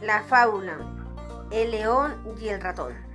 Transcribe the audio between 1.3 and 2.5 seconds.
El león y